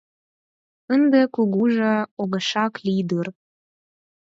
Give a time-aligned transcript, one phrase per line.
[0.93, 3.27] Ынде кугужо огешак лий дыр.